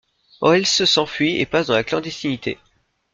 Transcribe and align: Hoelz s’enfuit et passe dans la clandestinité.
Hoelz 0.41 0.81
s’enfuit 0.87 1.39
et 1.41 1.45
passe 1.45 1.67
dans 1.67 1.75
la 1.75 1.83
clandestinité. 1.83 2.57